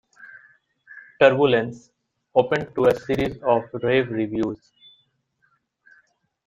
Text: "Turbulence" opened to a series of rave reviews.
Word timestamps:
"Turbulence" 1.19 1.91
opened 2.33 2.73
to 2.73 2.85
a 2.85 2.95
series 2.99 3.37
of 3.43 3.65
rave 3.83 4.09
reviews. 4.09 4.71